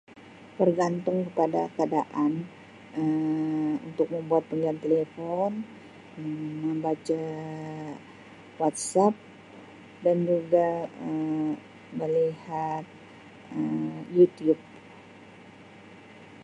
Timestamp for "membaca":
6.65-7.21